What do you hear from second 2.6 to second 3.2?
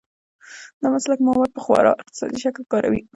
کاروي.